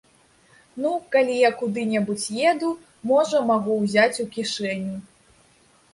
[0.85, 2.71] Ну, калі я куды-небудзь еду,
[3.11, 4.95] можа, магу ўзяць у кішэню.